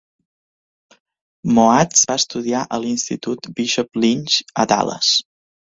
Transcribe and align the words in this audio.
Moats 1.59 2.09
va 2.13 2.17
estudiar 2.23 2.65
a 2.65 2.81
l'institut 2.87 3.53
Bishop 3.61 4.05
Lynch 4.07 4.45
a 4.65 4.69
Dallas. 4.75 5.17